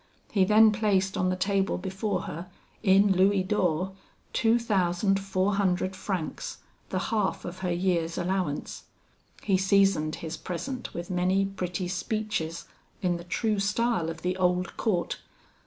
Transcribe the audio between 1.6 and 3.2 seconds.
before her, in